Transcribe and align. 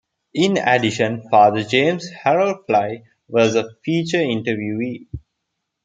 In 0.33 0.57
addition, 0.57 1.29
Father 1.29 1.63
James 1.63 2.09
Harold 2.09 2.65
Flye 2.65 3.03
was 3.27 3.53
a 3.53 3.69
featured 3.85 4.21
interviewee. 4.25 5.05